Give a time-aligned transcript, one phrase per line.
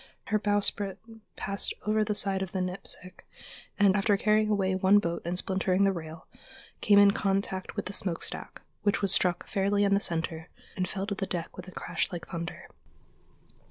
[0.29, 0.97] Her bowsprit
[1.35, 3.23] passed over the side of the Nipsic,
[3.77, 6.25] and, after carrying away one boat and splintering the rail,
[6.81, 11.05] came in contact with the smokestack, which was struck fairly in the center and fell
[11.05, 12.67] to the deck with a crash like thunder.